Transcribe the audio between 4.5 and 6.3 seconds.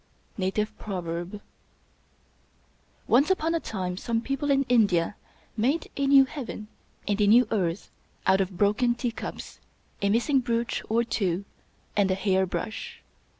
India made a new